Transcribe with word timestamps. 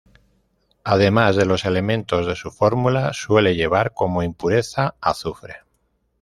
Además 0.83 1.35
de 1.35 1.45
los 1.45 1.63
elementos 1.63 2.25
de 2.25 2.35
su 2.35 2.49
fórmula, 2.49 3.13
suele 3.13 3.53
llevar 3.55 3.93
como 3.93 4.23
impureza 4.23 4.95
azufre. 4.99 5.57